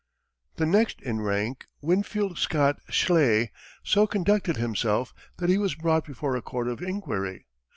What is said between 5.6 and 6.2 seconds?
brought